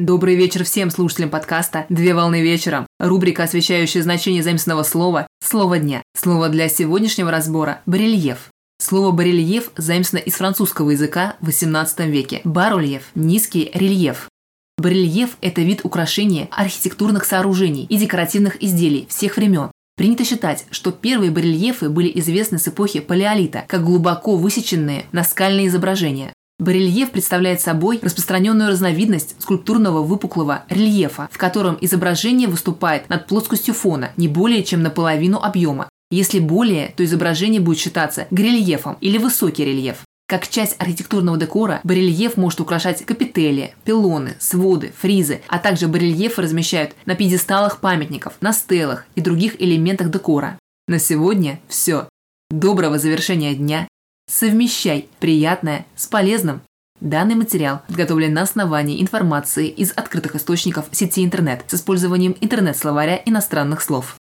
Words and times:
Добрый 0.00 0.34
вечер 0.34 0.64
всем 0.64 0.90
слушателям 0.90 1.28
подкаста 1.28 1.84
«Две 1.90 2.14
волны 2.14 2.40
вечером». 2.40 2.86
Рубрика, 2.98 3.42
освещающая 3.42 4.02
значение 4.02 4.42
заместного 4.42 4.82
слова 4.82 5.26
«Слово 5.44 5.78
дня». 5.78 6.02
Слово 6.16 6.48
для 6.48 6.70
сегодняшнего 6.70 7.30
разбора– 7.30 7.82
«барельеф». 7.84 8.48
Слово 8.80 9.10
«барельеф» 9.12 9.70
заимствовано 9.76 10.24
из 10.24 10.36
французского 10.36 10.88
языка 10.88 11.36
в 11.42 11.50
XVIII 11.50 12.08
веке. 12.08 12.40
Барельеф– 12.44 13.10
низкий 13.14 13.70
рельеф. 13.74 14.30
Барельеф– 14.78 15.36
это 15.42 15.60
вид 15.60 15.80
украшения 15.84 16.48
архитектурных 16.50 17.26
сооружений 17.26 17.84
и 17.84 17.98
декоративных 17.98 18.62
изделий 18.62 19.06
всех 19.10 19.36
времен. 19.36 19.70
Принято 19.98 20.24
считать, 20.24 20.64
что 20.70 20.92
первые 20.92 21.30
барельефы 21.30 21.90
были 21.90 22.10
известны 22.20 22.56
с 22.56 22.66
эпохи 22.66 23.00
Палеолита, 23.00 23.66
как 23.68 23.84
глубоко 23.84 24.36
высеченные 24.36 25.04
наскальные 25.12 25.66
изображения. 25.66 26.32
Барельеф 26.60 27.10
представляет 27.10 27.62
собой 27.62 27.98
распространенную 28.02 28.68
разновидность 28.68 29.34
скульптурного 29.38 30.02
выпуклого 30.02 30.64
рельефа, 30.68 31.28
в 31.32 31.38
котором 31.38 31.78
изображение 31.80 32.48
выступает 32.48 33.08
над 33.08 33.26
плоскостью 33.26 33.72
фона 33.72 34.12
не 34.18 34.28
более 34.28 34.62
чем 34.62 34.82
наполовину 34.82 35.38
объема. 35.38 35.88
Если 36.10 36.38
более, 36.38 36.92
то 36.96 37.04
изображение 37.04 37.62
будет 37.62 37.78
считаться 37.78 38.26
грельефом 38.30 38.98
или 39.00 39.16
высокий 39.16 39.64
рельеф. 39.64 40.04
Как 40.28 40.46
часть 40.48 40.76
архитектурного 40.78 41.38
декора, 41.38 41.80
барельеф 41.82 42.36
может 42.36 42.60
украшать 42.60 43.06
капители, 43.06 43.74
пилоны, 43.84 44.36
своды, 44.38 44.92
фризы, 45.00 45.40
а 45.48 45.58
также 45.58 45.88
барельефы 45.88 46.42
размещают 46.42 46.92
на 47.06 47.14
пьедесталах 47.14 47.80
памятников, 47.80 48.34
на 48.42 48.52
стелах 48.52 49.06
и 49.14 49.22
других 49.22 49.60
элементах 49.60 50.10
декора. 50.10 50.58
На 50.86 50.98
сегодня 50.98 51.58
все. 51.68 52.08
Доброго 52.50 52.98
завершения 52.98 53.54
дня. 53.54 53.88
Совмещай 54.30 55.08
приятное 55.18 55.86
с 55.96 56.06
полезным. 56.06 56.62
Данный 57.00 57.34
материал 57.34 57.82
подготовлен 57.88 58.32
на 58.32 58.42
основании 58.42 59.02
информации 59.02 59.66
из 59.66 59.90
открытых 59.90 60.36
источников 60.36 60.84
сети 60.92 61.24
интернет 61.24 61.64
с 61.66 61.74
использованием 61.74 62.36
интернет-словаря 62.40 63.20
иностранных 63.26 63.82
слов. 63.82 64.18